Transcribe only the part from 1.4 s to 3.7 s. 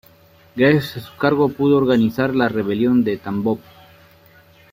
pudo organizar la rebelión de Tambov.